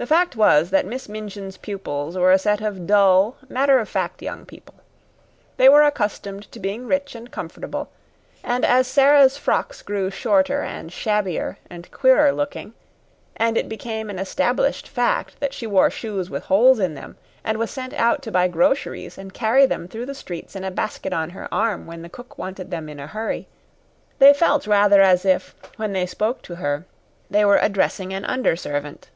[0.00, 4.22] The fact was that Miss Minchin's pupils were a set of dull, matter of fact
[4.22, 4.76] young people.
[5.56, 7.90] They were accustomed to being rich and comfortable,
[8.44, 12.74] and as Sara's frocks grew shorter and shabbier and queerer looking,
[13.36, 17.58] and it became an established fact that she wore shoes with holes in them and
[17.58, 21.12] was sent out to buy groceries and carry them through the streets in a basket
[21.12, 23.48] on her arm when the cook wanted them in a hurry,
[24.20, 26.86] they felt rather as if, when they spoke to her,
[27.28, 29.08] they were addressing an under servant.